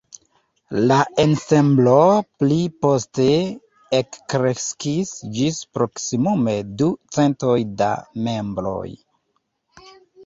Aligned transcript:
La 0.91 0.95
ensemblo 1.23 1.97
pli 2.43 2.57
poste 2.85 3.27
ekkreskis 3.99 5.11
ĝis 5.37 5.61
proksimume 5.79 6.57
du 6.81 6.91
centoj 7.19 7.55
da 7.83 7.93
membroj. 8.31 8.87